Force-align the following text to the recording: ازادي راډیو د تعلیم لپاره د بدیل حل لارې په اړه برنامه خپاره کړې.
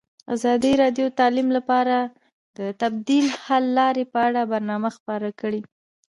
ازادي 0.35 0.71
راډیو 0.81 1.05
د 1.11 1.15
تعلیم 1.19 1.49
لپاره 1.57 1.97
د 2.57 2.57
بدیل 2.95 3.27
حل 3.43 3.65
لارې 3.79 4.03
په 4.13 4.19
اړه 4.27 4.41
برنامه 4.53 4.89
خپاره 4.97 5.29
کړې. 5.39 5.61